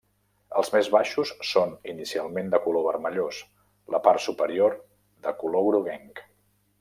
Els 0.59 0.69
més 0.75 0.87
baixos 0.95 1.33
són 1.49 1.75
inicialment 1.91 2.49
de 2.53 2.59
color 2.63 2.85
vermellós, 2.87 3.41
la 3.97 4.01
part 4.07 4.23
superior 4.31 4.75
de 5.29 5.35
color 5.43 5.65
groguenc. 5.69 6.23